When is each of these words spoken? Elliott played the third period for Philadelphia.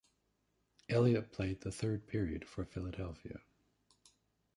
Elliott 0.89 1.31
played 1.31 1.61
the 1.61 1.71
third 1.71 2.07
period 2.07 2.43
for 2.49 2.65
Philadelphia. 2.65 3.39